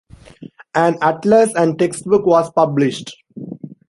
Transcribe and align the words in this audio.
An 0.73 0.97
Atlas 1.03 1.53
and 1.53 1.77
Text 1.77 2.05
Book.' 2.05 2.25
was 2.25 2.49
published. 2.53 3.13